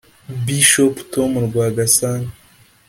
Bishop 0.45 0.95
Tom 1.13 1.31
Rwagasana 1.45 2.29